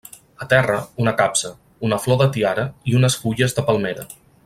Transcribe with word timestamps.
A 0.45 0.45
terra, 0.53 0.77
una 1.03 1.13
capsa, 1.19 1.51
una 1.89 2.01
flor 2.07 2.19
de 2.25 2.29
tiara 2.39 2.67
i 2.93 2.99
unes 3.01 3.19
fulles 3.27 3.59
de 3.59 3.69
palmera. 3.73 4.13